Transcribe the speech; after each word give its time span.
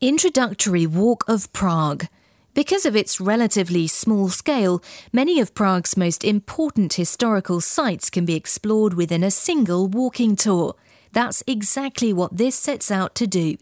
Introductory 0.00 0.86
Walk 0.86 1.24
of 1.28 1.50
Prague. 1.52 2.06
Because 2.52 2.84
of 2.84 2.96
its 2.96 3.20
relatively 3.20 3.86
small 3.86 4.28
scale, 4.28 4.82
many 5.12 5.38
of 5.38 5.54
Prague's 5.54 5.96
most 5.96 6.24
important 6.24 6.94
historical 6.94 7.60
sites 7.60 8.10
can 8.10 8.24
be 8.24 8.34
explored 8.34 8.94
within 8.94 9.22
a 9.22 9.30
single 9.30 9.86
walking 9.86 10.34
tour. 10.34 10.74
That's 11.12 11.44
exactly 11.46 12.12
what 12.12 12.36
this 12.36 12.56
sets 12.56 12.90
out 12.90 13.14
to 13.14 13.28
do. 13.28 13.56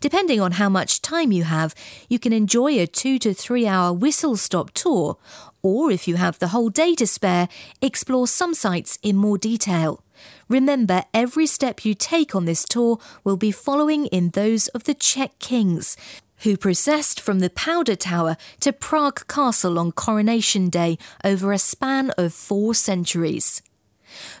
Depending 0.00 0.40
on 0.40 0.52
how 0.52 0.70
much 0.70 1.02
time 1.02 1.32
you 1.32 1.44
have, 1.44 1.74
you 2.08 2.18
can 2.18 2.32
enjoy 2.32 2.80
a 2.80 2.86
two 2.86 3.18
to 3.18 3.34
three 3.34 3.66
hour 3.66 3.92
whistle 3.92 4.36
stop 4.36 4.70
tour, 4.72 5.18
or 5.62 5.90
if 5.90 6.08
you 6.08 6.16
have 6.16 6.38
the 6.38 6.48
whole 6.48 6.70
day 6.70 6.94
to 6.94 7.06
spare, 7.06 7.48
explore 7.82 8.26
some 8.26 8.54
sites 8.54 8.98
in 9.02 9.16
more 9.16 9.36
detail. 9.36 10.03
Remember, 10.48 11.04
every 11.12 11.46
step 11.46 11.84
you 11.84 11.94
take 11.94 12.34
on 12.34 12.44
this 12.44 12.64
tour 12.64 12.98
will 13.24 13.36
be 13.36 13.50
following 13.50 14.06
in 14.06 14.30
those 14.30 14.68
of 14.68 14.84
the 14.84 14.94
Czech 14.94 15.38
kings, 15.38 15.96
who 16.38 16.56
processed 16.56 17.20
from 17.20 17.38
the 17.38 17.50
Powder 17.50 17.96
Tower 17.96 18.36
to 18.60 18.72
Prague 18.72 19.26
Castle 19.28 19.78
on 19.78 19.92
Coronation 19.92 20.68
Day 20.68 20.98
over 21.24 21.52
a 21.52 21.58
span 21.58 22.10
of 22.18 22.34
four 22.34 22.74
centuries. 22.74 23.62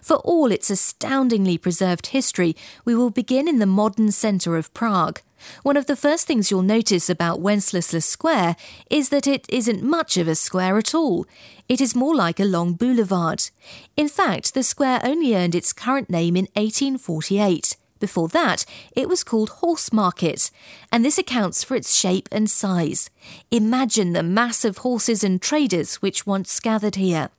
For 0.00 0.16
all 0.18 0.52
its 0.52 0.70
astoundingly 0.70 1.58
preserved 1.58 2.08
history, 2.08 2.54
we 2.84 2.94
will 2.94 3.10
begin 3.10 3.48
in 3.48 3.58
the 3.58 3.66
modern 3.66 4.12
centre 4.12 4.56
of 4.56 4.72
Prague. 4.74 5.20
One 5.62 5.76
of 5.76 5.86
the 5.86 5.96
first 5.96 6.26
things 6.26 6.50
you'll 6.50 6.62
notice 6.62 7.08
about 7.08 7.40
Wenceslas 7.40 8.06
Square 8.06 8.56
is 8.90 9.08
that 9.08 9.26
it 9.26 9.46
isn't 9.48 9.82
much 9.82 10.16
of 10.16 10.28
a 10.28 10.34
square 10.34 10.78
at 10.78 10.94
all. 10.94 11.26
It 11.68 11.80
is 11.80 11.94
more 11.94 12.14
like 12.14 12.40
a 12.40 12.44
long 12.44 12.74
boulevard. 12.74 13.50
In 13.96 14.08
fact, 14.08 14.54
the 14.54 14.62
square 14.62 15.00
only 15.02 15.34
earned 15.34 15.54
its 15.54 15.72
current 15.72 16.10
name 16.10 16.36
in 16.36 16.44
1848. 16.54 17.76
Before 18.00 18.28
that, 18.28 18.64
it 18.94 19.08
was 19.08 19.24
called 19.24 19.48
Horse 19.48 19.92
Market, 19.92 20.50
and 20.92 21.04
this 21.04 21.16
accounts 21.16 21.64
for 21.64 21.74
its 21.74 21.96
shape 21.96 22.28
and 22.30 22.50
size. 22.50 23.08
Imagine 23.50 24.12
the 24.12 24.22
mass 24.22 24.64
of 24.64 24.78
horses 24.78 25.24
and 25.24 25.40
traders 25.40 25.96
which 25.96 26.26
once 26.26 26.60
gathered 26.60 26.96
here. 26.96 27.30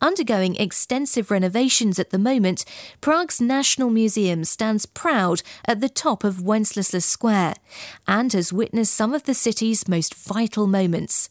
Undergoing 0.00 0.56
extensive 0.56 1.30
renovations 1.30 1.98
at 1.98 2.10
the 2.10 2.18
moment, 2.18 2.64
Prague's 3.00 3.40
National 3.40 3.90
Museum 3.90 4.44
stands 4.44 4.86
proud 4.86 5.42
at 5.64 5.80
the 5.80 5.88
top 5.88 6.24
of 6.24 6.42
Wenceslas 6.42 7.04
Square 7.04 7.54
and 8.06 8.32
has 8.32 8.52
witnessed 8.52 8.94
some 8.94 9.14
of 9.14 9.24
the 9.24 9.34
city's 9.34 9.88
most 9.88 10.14
vital 10.14 10.66
moments. 10.66 11.30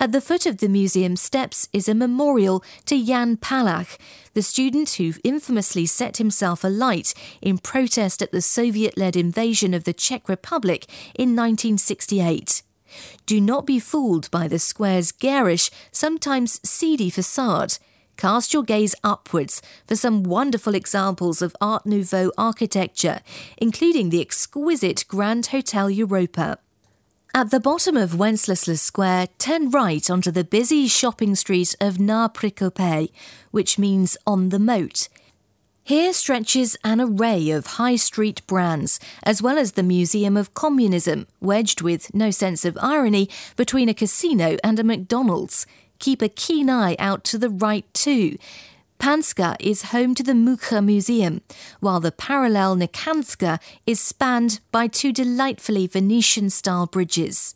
At 0.00 0.12
the 0.12 0.20
foot 0.20 0.46
of 0.46 0.58
the 0.58 0.68
museum 0.68 1.16
steps 1.16 1.68
is 1.72 1.88
a 1.88 1.94
memorial 1.94 2.62
to 2.86 3.04
Jan 3.04 3.36
Palach, 3.36 3.98
the 4.34 4.42
student 4.42 4.90
who 4.90 5.14
infamously 5.24 5.86
set 5.86 6.18
himself 6.18 6.62
alight 6.62 7.14
in 7.42 7.58
protest 7.58 8.22
at 8.22 8.30
the 8.30 8.40
Soviet 8.40 8.96
led 8.96 9.16
invasion 9.16 9.74
of 9.74 9.84
the 9.84 9.92
Czech 9.92 10.28
Republic 10.28 10.86
in 11.14 11.34
1968. 11.34 12.62
Do 13.26 13.40
not 13.40 13.66
be 13.66 13.78
fooled 13.78 14.30
by 14.30 14.48
the 14.48 14.58
square's 14.58 15.12
garish, 15.12 15.70
sometimes 15.92 16.60
seedy 16.68 17.10
facade. 17.10 17.78
Cast 18.16 18.52
your 18.52 18.64
gaze 18.64 18.96
upwards 19.04 19.62
for 19.86 19.94
some 19.94 20.24
wonderful 20.24 20.74
examples 20.74 21.40
of 21.40 21.54
Art 21.60 21.86
Nouveau 21.86 22.32
architecture, 22.36 23.20
including 23.56 24.10
the 24.10 24.20
exquisite 24.20 25.04
Grand 25.06 25.46
Hotel 25.46 25.88
Europa. 25.88 26.58
At 27.34 27.50
the 27.50 27.60
bottom 27.60 27.96
of 27.96 28.18
Wenceslas 28.18 28.82
Square, 28.82 29.28
turn 29.38 29.70
right 29.70 30.10
onto 30.10 30.32
the 30.32 30.42
busy 30.42 30.88
shopping 30.88 31.36
street 31.36 31.76
of 31.80 32.00
Na 32.00 32.28
Překopě, 32.28 33.10
which 33.52 33.78
means 33.78 34.16
on 34.26 34.48
the 34.48 34.58
moat. 34.58 35.08
Here 35.88 36.12
stretches 36.12 36.76
an 36.84 37.00
array 37.00 37.48
of 37.48 37.78
high 37.78 37.96
street 37.96 38.46
brands, 38.46 39.00
as 39.22 39.40
well 39.40 39.56
as 39.56 39.72
the 39.72 39.82
Museum 39.82 40.36
of 40.36 40.52
Communism, 40.52 41.26
wedged 41.40 41.80
with 41.80 42.12
no 42.12 42.30
sense 42.30 42.66
of 42.66 42.76
irony 42.82 43.30
between 43.56 43.88
a 43.88 43.94
casino 43.94 44.58
and 44.62 44.78
a 44.78 44.84
McDonald's. 44.84 45.64
Keep 45.98 46.20
a 46.20 46.28
keen 46.28 46.68
eye 46.68 46.94
out 46.98 47.24
to 47.24 47.38
the 47.38 47.48
right 47.48 47.86
too. 47.94 48.36
Panska 48.98 49.56
is 49.60 49.90
home 49.94 50.14
to 50.16 50.22
the 50.22 50.34
Mucha 50.34 50.82
Museum, 50.82 51.40
while 51.80 52.00
the 52.00 52.12
parallel 52.12 52.76
Nikanska 52.76 53.58
is 53.86 53.98
spanned 53.98 54.60
by 54.70 54.88
two 54.88 55.10
delightfully 55.10 55.86
Venetian 55.86 56.50
style 56.50 56.86
bridges. 56.86 57.54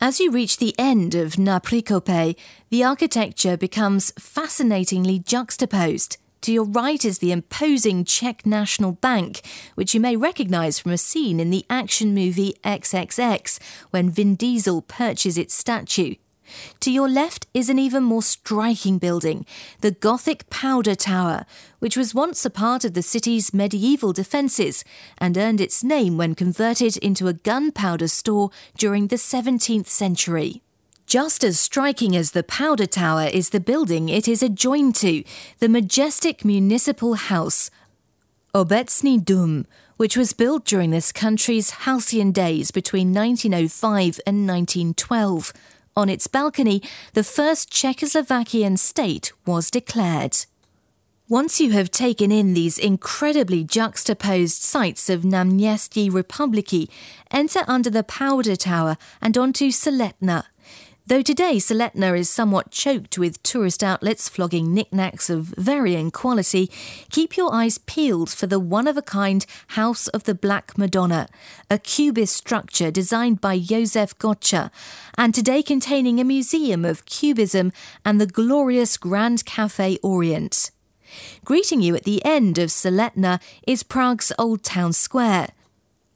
As 0.00 0.20
you 0.20 0.30
reach 0.30 0.58
the 0.58 0.76
end 0.78 1.16
of 1.16 1.40
Na 1.40 1.58
Překopě, 1.58 2.36
the 2.70 2.84
architecture 2.84 3.56
becomes 3.56 4.12
fascinatingly 4.16 5.18
juxtaposed. 5.18 6.18
To 6.46 6.52
your 6.52 6.62
right 6.62 7.04
is 7.04 7.18
the 7.18 7.32
imposing 7.32 8.04
Czech 8.04 8.46
National 8.46 8.92
Bank, 8.92 9.40
which 9.74 9.94
you 9.94 10.00
may 10.00 10.14
recognise 10.14 10.78
from 10.78 10.92
a 10.92 10.96
scene 10.96 11.40
in 11.40 11.50
the 11.50 11.66
action 11.68 12.14
movie 12.14 12.54
XXX 12.62 13.58
when 13.90 14.10
Vin 14.10 14.36
Diesel 14.36 14.82
perches 14.82 15.36
its 15.36 15.54
statue. 15.54 16.14
To 16.78 16.92
your 16.92 17.08
left 17.08 17.48
is 17.52 17.68
an 17.68 17.80
even 17.80 18.04
more 18.04 18.22
striking 18.22 18.98
building, 18.98 19.44
the 19.80 19.90
Gothic 19.90 20.48
Powder 20.48 20.94
Tower, 20.94 21.46
which 21.80 21.96
was 21.96 22.14
once 22.14 22.44
a 22.44 22.50
part 22.50 22.84
of 22.84 22.94
the 22.94 23.02
city's 23.02 23.52
medieval 23.52 24.12
defences 24.12 24.84
and 25.18 25.36
earned 25.36 25.60
its 25.60 25.82
name 25.82 26.16
when 26.16 26.36
converted 26.36 26.96
into 26.98 27.26
a 27.26 27.32
gunpowder 27.32 28.06
store 28.06 28.50
during 28.78 29.08
the 29.08 29.16
17th 29.16 29.88
century. 29.88 30.62
Just 31.06 31.44
as 31.44 31.60
striking 31.60 32.16
as 32.16 32.32
the 32.32 32.42
Powder 32.42 32.86
Tower 32.86 33.28
is 33.32 33.50
the 33.50 33.60
building 33.60 34.08
it 34.08 34.26
is 34.26 34.42
adjoined 34.42 34.96
to, 34.96 35.22
the 35.60 35.68
majestic 35.68 36.44
municipal 36.44 37.14
house, 37.14 37.70
Obecní 38.52 39.24
Dům, 39.24 39.66
which 39.98 40.16
was 40.16 40.32
built 40.32 40.64
during 40.64 40.90
this 40.90 41.12
country's 41.12 41.70
halcyon 41.86 42.32
days 42.32 42.72
between 42.72 43.14
1905 43.14 44.18
and 44.26 44.48
1912. 44.48 45.52
On 45.96 46.08
its 46.08 46.26
balcony, 46.26 46.82
the 47.12 47.22
first 47.22 47.70
Czechoslovakian 47.70 48.76
state 48.76 49.32
was 49.46 49.70
declared. 49.70 50.46
Once 51.28 51.60
you 51.60 51.70
have 51.70 51.90
taken 51.90 52.32
in 52.32 52.54
these 52.54 52.78
incredibly 52.78 53.62
juxtaposed 53.62 54.60
sights 54.60 55.08
of 55.08 55.22
Náměstí 55.22 56.12
Republiky, 56.12 56.90
enter 57.30 57.60
under 57.68 57.90
the 57.90 58.02
Powder 58.02 58.56
Tower 58.56 58.96
and 59.22 59.38
onto 59.38 59.70
Celetna. 59.70 60.44
Though 61.08 61.22
today 61.22 61.58
Celetna 61.58 62.18
is 62.18 62.28
somewhat 62.28 62.72
choked 62.72 63.16
with 63.16 63.40
tourist 63.44 63.84
outlets 63.84 64.28
flogging 64.28 64.74
knickknacks 64.74 65.30
of 65.30 65.54
varying 65.56 66.10
quality, 66.10 66.68
keep 67.10 67.36
your 67.36 67.54
eyes 67.54 67.78
peeled 67.78 68.28
for 68.28 68.48
the 68.48 68.58
one 68.58 68.88
of 68.88 68.96
a 68.96 69.02
kind 69.02 69.46
House 69.68 70.08
of 70.08 70.24
the 70.24 70.34
Black 70.34 70.76
Madonna, 70.76 71.28
a 71.70 71.78
cubist 71.78 72.34
structure 72.34 72.90
designed 72.90 73.40
by 73.40 73.56
Josef 73.60 74.18
Gottschalk, 74.18 74.72
and 75.16 75.32
today 75.32 75.62
containing 75.62 76.18
a 76.18 76.24
museum 76.24 76.84
of 76.84 77.06
cubism 77.06 77.72
and 78.04 78.20
the 78.20 78.26
glorious 78.26 78.96
Grand 78.96 79.44
Café 79.44 79.98
Orient. 80.02 80.72
Greeting 81.44 81.82
you 81.82 81.94
at 81.94 82.02
the 82.02 82.24
end 82.24 82.58
of 82.58 82.70
Celetna 82.70 83.40
is 83.64 83.84
Prague's 83.84 84.32
Old 84.40 84.64
Town 84.64 84.92
Square. 84.92 85.50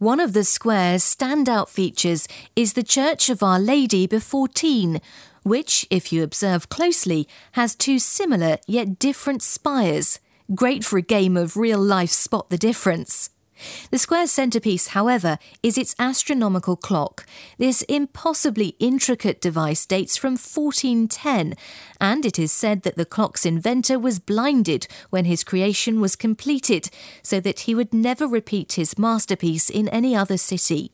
One 0.01 0.19
of 0.19 0.33
the 0.33 0.45
square's 0.45 1.03
standout 1.03 1.69
features 1.69 2.27
is 2.57 2.73
the 2.73 2.83
Church 2.83 3.29
of 3.29 3.43
Our 3.43 3.61
Lady 3.61 4.07
Before 4.07 4.49
Týn, 4.49 4.99
which, 5.43 5.87
if 5.91 6.11
you 6.11 6.23
observe 6.23 6.71
closely, 6.71 7.29
has 7.53 7.75
two 7.75 7.99
similar 7.99 8.57
yet 8.67 8.99
different 8.99 9.43
spires. 9.43 10.19
Great 10.55 10.87
for 10.87 10.97
a 10.97 11.03
game 11.03 11.37
of 11.37 11.59
real 11.59 11.79
life 11.79 12.09
spot 12.09 12.49
the 12.49 12.57
difference. 12.57 13.29
The 13.91 13.99
square's 13.99 14.31
centrepiece, 14.31 14.89
however, 14.89 15.39
is 15.63 15.79
its 15.79 15.95
astronomical 15.99 16.77
clock. 16.77 17.27
This 17.59 17.83
impossibly 17.83 18.77
intricate 18.79 19.41
device 19.41 19.87
dates 19.87 20.17
from 20.17 20.33
1410, 20.33 21.55
and 22.01 22.27
it 22.27 22.39
is 22.39 22.53
said 22.53 22.83
that 22.83 22.97
the 22.97 23.05
clock's 23.05 23.47
inventor 23.47 23.99
was 23.99 24.19
blinded 24.19 24.87
when 25.11 25.25
his 25.25 25.45
creation 25.45 26.01
was 26.01 26.17
completed, 26.17 26.91
so 27.23 27.41
that 27.41 27.61
he 27.61 27.75
would 27.75 27.93
never 27.93 28.27
repeat 28.27 28.75
his 28.75 28.99
masterpiece 28.99 29.71
in 29.71 29.89
any 29.89 30.15
other 30.15 30.37
city. 30.37 30.93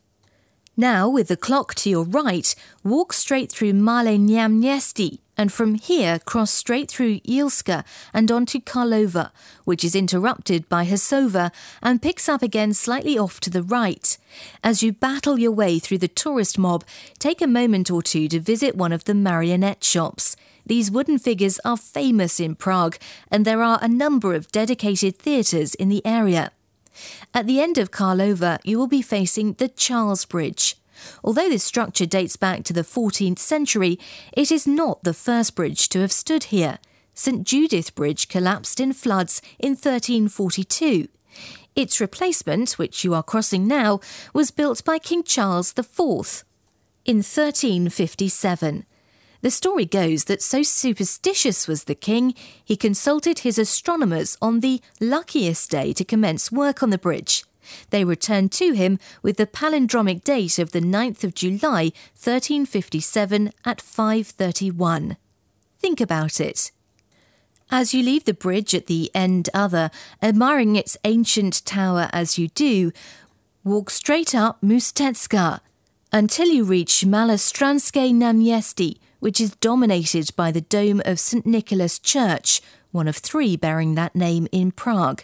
Now, 0.75 1.09
with 1.09 1.27
the 1.27 1.37
clock 1.37 1.73
to 1.75 1.89
your 1.89 2.03
right, 2.03 2.53
walk 2.83 3.11
straight 3.11 3.51
through 3.51 3.73
Malé 3.73 4.19
Náměstí, 4.19 5.19
and 5.37 5.51
from 5.51 5.75
here 5.75 6.19
cross 6.19 6.51
straight 6.51 6.89
through 6.89 7.19
Jílska 7.19 7.83
and 8.13 8.31
onto 8.31 8.59
Karlova, 8.59 9.31
which 9.65 9.83
is 9.83 9.95
interrupted 9.95 10.67
by 10.67 10.85
Hřešov 10.85 11.51
and 11.81 12.01
picks 12.01 12.27
up 12.27 12.41
again 12.41 12.73
slightly 12.73 13.17
off 13.17 13.39
to 13.41 13.49
the 13.49 13.63
right. 13.63 14.17
As 14.63 14.81
you 14.81 14.91
battle 14.91 15.37
your 15.37 15.51
way 15.51 15.79
through 15.79 15.99
the 15.99 16.07
tourist 16.07 16.57
mob, 16.57 16.83
take 17.19 17.41
a 17.41 17.47
moment 17.47 17.91
or 17.91 18.01
two 18.01 18.27
to 18.29 18.39
visit 18.39 18.75
one 18.75 18.91
of 18.91 19.05
the 19.05 19.13
marionette 19.13 19.83
shops. 19.83 20.35
These 20.65 20.91
wooden 20.91 21.17
figures 21.17 21.59
are 21.63 21.77
famous 21.77 22.39
in 22.39 22.55
Prague, 22.55 22.97
and 23.31 23.45
there 23.45 23.63
are 23.63 23.79
a 23.81 23.87
number 23.87 24.33
of 24.33 24.51
dedicated 24.51 25.17
theatres 25.17 25.75
in 25.75 25.87
the 25.87 26.05
area. 26.05 26.51
At 27.33 27.47
the 27.47 27.61
end 27.61 27.77
of 27.77 27.91
Karlova, 27.91 28.59
you 28.63 28.77
will 28.77 28.87
be 28.87 29.01
facing 29.01 29.53
the 29.53 29.69
Charles 29.69 30.25
Bridge. 30.25 30.75
Although 31.23 31.49
this 31.49 31.63
structure 31.63 32.05
dates 32.05 32.35
back 32.35 32.63
to 32.65 32.73
the 32.73 32.81
14th 32.81 33.39
century, 33.39 33.99
it 34.33 34.51
is 34.51 34.67
not 34.67 35.03
the 35.03 35.13
first 35.13 35.55
bridge 35.55 35.89
to 35.89 36.01
have 36.01 36.11
stood 36.11 36.45
here. 36.45 36.79
St 37.13 37.45
Judith 37.45 37.95
Bridge 37.95 38.27
collapsed 38.27 38.79
in 38.79 38.93
floods 38.93 39.41
in 39.57 39.71
1342. 39.71 41.07
Its 41.75 42.01
replacement, 42.01 42.71
which 42.73 43.03
you 43.03 43.13
are 43.13 43.23
crossing 43.23 43.67
now, 43.67 43.99
was 44.33 44.51
built 44.51 44.83
by 44.83 44.99
King 44.99 45.23
Charles 45.23 45.73
IV 45.77 46.43
in 47.05 47.17
1357. 47.17 48.85
The 49.41 49.51
story 49.51 49.85
goes 49.85 50.25
that 50.25 50.41
so 50.41 50.63
superstitious 50.63 51.67
was 51.67 51.83
the 51.83 51.95
king, 51.95 52.33
he 52.63 52.75
consulted 52.75 53.39
his 53.39 53.59
astronomers 53.59 54.35
on 54.41 54.59
the 54.59 54.81
luckiest 54.99 55.69
day 55.69 55.93
to 55.93 56.03
commence 56.03 56.51
work 56.51 56.81
on 56.81 56.89
the 56.89 56.97
bridge. 56.97 57.45
They 57.89 58.03
returned 58.03 58.51
to 58.53 58.73
him 58.73 58.99
with 59.21 59.37
the 59.37 59.47
palindromic 59.47 60.23
date 60.23 60.59
of 60.59 60.71
the 60.71 60.81
9th 60.81 61.23
of 61.23 61.33
July 61.33 61.91
1357 62.15 63.51
at 63.65 63.81
5:31. 63.81 65.17
Think 65.79 66.01
about 66.01 66.39
it. 66.39 66.71
As 67.69 67.93
you 67.93 68.01
leave 68.01 68.23
the 68.23 68.33
bridge 68.33 68.73
at 68.73 68.87
the 68.87 69.11
end 69.13 69.49
other, 69.53 69.91
admiring 70.21 70.75
its 70.75 70.97
ancient 71.03 71.65
tower 71.65 72.09
as 72.13 72.37
you 72.37 72.47
do, 72.49 72.91
walk 73.63 73.89
straight 73.89 74.33
up 74.33 74.61
Mostecka 74.61 75.59
until 76.11 76.47
you 76.47 76.63
reach 76.63 77.03
Malostranské 77.05 78.13
Náměstí, 78.13 78.97
which 79.19 79.41
is 79.41 79.55
dominated 79.57 80.33
by 80.37 80.51
the 80.51 80.61
dome 80.61 81.01
of 81.03 81.19
St. 81.19 81.45
Nicholas 81.45 81.99
Church, 81.99 82.61
one 82.91 83.07
of 83.07 83.17
three 83.17 83.57
bearing 83.57 83.95
that 83.95 84.15
name 84.15 84.47
in 84.53 84.71
Prague. 84.71 85.23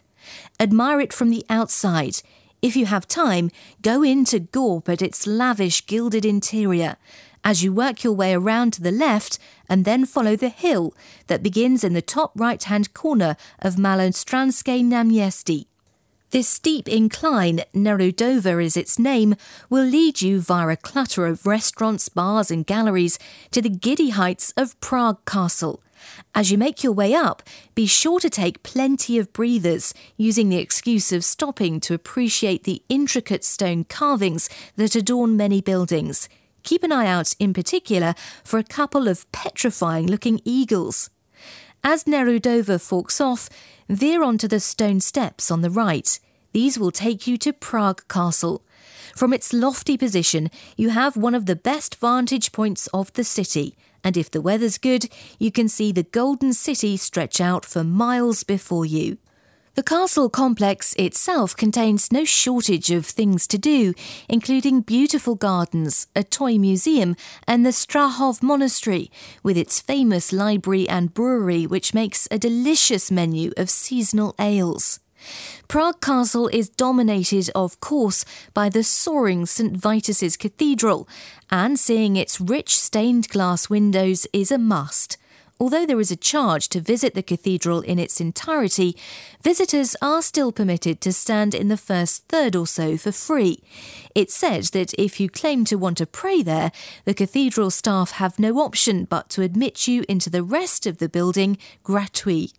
Admire 0.60 1.00
it 1.00 1.14
from 1.14 1.30
the 1.30 1.46
outside. 1.50 2.22
If 2.62 2.76
you 2.76 2.86
have 2.86 3.08
time, 3.08 3.52
go 3.82 4.04
in 4.04 4.26
to 4.26 4.40
gawp 4.40 4.88
at 4.88 5.02
its 5.02 5.28
lavish 5.28 5.86
gilded 5.86 6.26
interior 6.26 6.98
as 7.44 7.64
you 7.64 7.74
work 7.74 8.04
your 8.04 8.14
way 8.14 8.34
around 8.34 8.74
to 8.74 8.82
the 8.82 8.92
left 8.92 9.38
and 9.68 9.86
then 9.86 10.06
follow 10.06 10.36
the 10.36 10.50
hill 10.50 10.96
that 11.28 11.44
begins 11.44 11.84
in 11.84 11.94
the 11.94 12.02
top 12.02 12.32
right 12.36 12.64
hand 12.64 12.94
corner 12.94 13.36
of 13.60 13.76
Malostranské 13.76 14.84
Náměstí. 14.84 15.66
This 16.32 16.48
steep 16.48 16.88
incline, 16.88 17.62
Nerudova 17.76 18.64
is 18.64 18.76
its 18.76 18.98
name, 18.98 19.36
will 19.70 19.84
lead 19.84 20.22
you 20.22 20.42
via 20.42 20.70
a 20.70 20.76
clutter 20.76 21.28
of 21.28 21.46
restaurants, 21.46 22.10
bars, 22.10 22.50
and 22.50 22.66
galleries 22.66 23.20
to 23.52 23.62
the 23.62 23.70
giddy 23.70 24.10
heights 24.10 24.52
of 24.58 24.80
Prague 24.80 25.24
Castle. 25.26 25.84
As 26.36 26.52
you 26.52 26.58
make 26.58 26.84
your 26.84 26.94
way 26.94 27.14
up, 27.14 27.44
be 27.76 27.86
sure 27.86 28.20
to 28.20 28.30
take 28.30 28.64
plenty 28.64 29.18
of 29.18 29.34
breathers, 29.34 29.94
using 30.18 30.50
the 30.50 30.58
excuse 30.58 31.12
of 31.12 31.24
stopping 31.24 31.80
to 31.82 31.94
appreciate 31.94 32.64
the 32.64 32.82
intricate 32.90 33.44
stone 33.44 33.84
carvings 33.84 34.50
that 34.76 34.96
adorn 34.96 35.38
many 35.38 35.62
buildings. 35.62 36.30
Keep 36.64 36.84
an 36.84 36.92
eye 36.92 37.08
out, 37.08 37.36
in 37.40 37.54
particular, 37.54 38.16
for 38.44 38.58
a 38.58 38.64
couple 38.64 39.08
of 39.08 39.30
petrifying 39.32 40.08
looking 40.08 40.40
eagles. 40.46 41.10
As 41.84 42.06
Nerudova 42.06 42.80
forks 42.80 43.20
off, 43.20 43.50
veer 43.90 44.24
onto 44.24 44.48
the 44.48 44.62
stone 44.62 45.02
steps 45.02 45.52
on 45.52 45.62
the 45.62 45.70
right. 45.70 46.20
These 46.54 46.80
will 46.80 46.92
take 46.92 47.28
you 47.28 47.38
to 47.40 47.52
Prague 47.52 48.08
Castle. 48.08 48.64
From 49.16 49.34
its 49.34 49.52
lofty 49.52 49.98
position, 49.98 50.50
you 50.78 50.90
have 50.90 51.18
one 51.18 51.36
of 51.36 51.46
the 51.46 51.56
best 51.56 51.96
vantage 51.96 52.52
points 52.52 52.88
of 52.94 53.12
the 53.14 53.24
city, 53.24 53.76
and 54.04 54.18
if 54.18 54.30
the 54.30 54.42
weather's 54.42 54.78
good, 54.78 55.10
you 55.40 55.52
can 55.52 55.68
see 55.68 55.92
the 55.92 56.04
Golden 56.04 56.54
City 56.54 56.98
stretch 56.98 57.40
out 57.40 57.66
for 57.66 57.84
miles 57.84 58.44
before 58.44 58.86
you. 58.86 59.18
The 59.76 59.82
castle 59.82 60.30
complex 60.30 60.94
itself 61.00 61.58
contains 61.58 62.12
no 62.12 62.26
shortage 62.26 62.92
of 62.92 63.08
things 63.08 63.48
to 63.48 63.58
do, 63.58 63.96
including 64.30 64.82
beautiful 64.82 65.34
gardens, 65.34 66.06
a 66.16 66.24
toy 66.24 66.60
museum, 66.60 67.16
and 67.48 67.66
the 67.66 67.72
Strahov 67.72 68.44
Monastery, 68.44 69.10
with 69.42 69.58
its 69.58 69.82
famous 69.82 70.32
library 70.32 70.88
and 70.88 71.12
brewery, 71.12 71.66
which 71.66 71.92
makes 71.92 72.28
a 72.30 72.38
delicious 72.38 73.10
menu 73.10 73.52
of 73.58 73.68
seasonal 73.68 74.36
ales. 74.38 75.00
Prague 75.68 76.02
Castle 76.02 76.48
is 76.50 76.70
dominated, 76.70 77.50
of 77.56 77.80
course, 77.80 78.26
by 78.54 78.70
the 78.70 78.84
soaring 78.84 79.46
St. 79.46 79.76
Vitus's 79.76 80.38
Cathedral, 80.38 81.08
and 81.50 81.80
seeing 81.80 82.16
its 82.16 82.40
rich 82.40 82.78
stained 82.78 83.30
glass 83.30 83.70
windows 83.70 84.28
is 84.34 84.52
a 84.52 84.58
must. 84.58 85.18
Although 85.60 85.86
there 85.86 86.00
is 86.00 86.12
a 86.12 86.18
charge 86.18 86.68
to 86.70 86.82
visit 86.82 87.14
the 87.14 87.24
cathedral 87.24 87.82
in 87.82 87.98
its 87.98 88.20
entirety, 88.20 88.98
visitors 89.42 89.96
are 90.02 90.22
still 90.22 90.52
permitted 90.52 91.00
to 91.02 91.14
stand 91.14 91.56
in 91.56 91.70
the 91.70 91.78
first 91.78 92.28
third 92.28 92.56
or 92.56 92.68
so 92.68 92.98
for 92.98 93.12
free. 93.12 93.64
It's 94.14 94.36
said 94.36 94.64
that 94.74 94.94
if 94.98 95.20
you 95.20 95.30
claim 95.30 95.64
to 95.66 95.78
want 95.78 96.00
to 96.00 96.06
pray 96.06 96.42
there, 96.42 96.72
the 97.06 97.14
cathedral 97.14 97.72
staff 97.72 98.12
have 98.12 98.40
no 98.40 98.60
option 98.60 99.06
but 99.06 99.30
to 99.30 99.42
admit 99.42 99.88
you 99.88 100.04
into 100.10 100.30
the 100.30 100.44
rest 100.44 100.86
of 100.86 100.98
the 100.98 101.08
building 101.08 101.58
gratuit. 101.84 102.52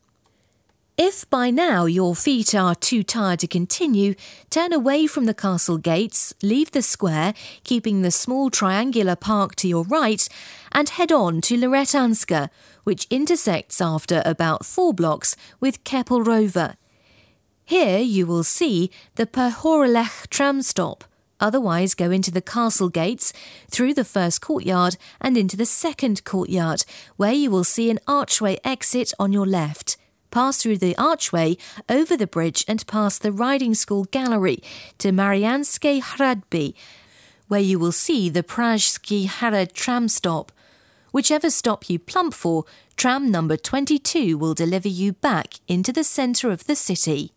If 0.96 1.28
by 1.28 1.50
now 1.50 1.86
your 1.86 2.14
feet 2.14 2.54
are 2.54 2.76
too 2.76 3.02
tired 3.02 3.40
to 3.40 3.48
continue, 3.48 4.14
turn 4.48 4.72
away 4.72 5.08
from 5.08 5.24
the 5.24 5.34
castle 5.34 5.76
gates, 5.76 6.32
leave 6.40 6.70
the 6.70 6.82
square, 6.82 7.34
keeping 7.64 8.02
the 8.02 8.12
small 8.12 8.48
triangular 8.48 9.16
park 9.16 9.56
to 9.56 9.66
your 9.66 9.82
right, 9.82 10.28
and 10.70 10.88
head 10.88 11.10
on 11.10 11.40
to 11.42 11.56
Loretanska, 11.56 12.48
which 12.84 13.08
intersects 13.10 13.80
after 13.80 14.22
about 14.24 14.64
four 14.64 14.94
blocks 14.94 15.34
with 15.58 15.82
Keplerova. 15.82 16.76
Here 17.64 17.98
you 17.98 18.24
will 18.24 18.44
see 18.44 18.92
the 19.16 19.26
Pohořelec 19.26 20.28
tram 20.28 20.62
stop. 20.62 21.02
Otherwise, 21.40 21.94
go 21.94 22.12
into 22.12 22.30
the 22.30 22.40
castle 22.40 22.88
gates, 22.88 23.32
through 23.68 23.94
the 23.94 24.04
first 24.04 24.40
courtyard, 24.40 24.96
and 25.20 25.36
into 25.36 25.56
the 25.56 25.66
second 25.66 26.22
courtyard, 26.22 26.84
where 27.16 27.32
you 27.32 27.50
will 27.50 27.64
see 27.64 27.90
an 27.90 27.98
archway 28.06 28.60
exit 28.62 29.12
on 29.18 29.32
your 29.32 29.44
left 29.46 29.96
pass 30.34 30.60
through 30.60 30.78
the 30.78 30.96
archway, 30.98 31.56
over 31.88 32.16
the 32.16 32.26
bridge, 32.26 32.64
and 32.66 32.84
past 32.88 33.22
the 33.22 33.30
riding 33.30 33.72
school 33.72 34.04
gallery 34.06 34.60
to 34.98 35.12
Marianske 35.12 36.02
Hradby, 36.02 36.74
where 37.46 37.60
you 37.60 37.78
will 37.78 37.92
see 37.92 38.28
the 38.28 38.42
Pražský 38.42 39.28
Hrad 39.28 39.74
tram 39.74 40.08
stop. 40.08 40.50
Whichever 41.12 41.50
stop 41.50 41.88
you 41.88 42.00
plump 42.00 42.34
for, 42.34 42.64
tram 42.96 43.30
number 43.30 43.56
22 43.56 44.36
will 44.36 44.54
deliver 44.54 44.88
you 44.88 45.12
back 45.12 45.60
into 45.68 45.92
the 45.92 46.02
centre 46.02 46.50
of 46.50 46.66
the 46.66 46.74
city. 46.74 47.34